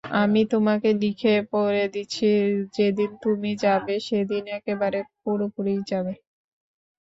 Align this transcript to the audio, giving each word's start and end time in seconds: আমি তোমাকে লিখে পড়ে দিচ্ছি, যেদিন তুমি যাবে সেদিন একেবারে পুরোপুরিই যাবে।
আমি 0.21 0.41
তোমাকে 0.53 0.89
লিখে 1.01 1.33
পড়ে 1.51 1.83
দিচ্ছি, 1.93 2.29
যেদিন 2.75 3.09
তুমি 3.23 3.51
যাবে 3.63 3.95
সেদিন 4.07 4.43
একেবারে 4.57 4.99
পুরোপুরিই 5.21 5.81
যাবে। 5.91 6.13